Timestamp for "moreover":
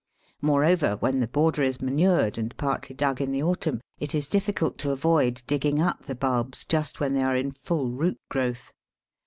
0.41-0.95